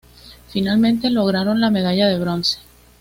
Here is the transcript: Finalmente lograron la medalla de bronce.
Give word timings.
Finalmente 0.49 1.11
lograron 1.11 1.61
la 1.61 1.69
medalla 1.69 2.07
de 2.07 2.17
bronce. 2.17 2.57